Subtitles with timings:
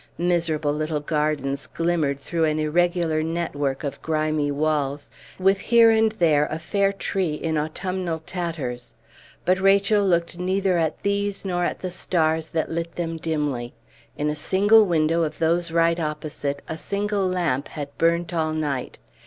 [0.17, 6.47] Miserable little gardens glimmered through an irregular network of grimy walls, with here and there
[6.49, 8.95] a fair tree in autumnal tatters;
[9.45, 13.75] but Rachel looked neither at these nor at the stars that lit them dimly.
[14.17, 18.97] In a single window of those right opposite a single lamp had burnt all night.